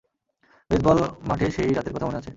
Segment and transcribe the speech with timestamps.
[0.69, 0.97] Baseball
[1.23, 2.29] মাঠে সেই রাতের কথা মনে আছে?